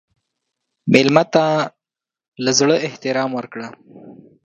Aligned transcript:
مېلمه 0.91 1.23
ته 1.33 1.45
له 2.43 2.51
زړه 2.59 2.75
احترام 2.87 3.29
ورکړه. 3.35 3.67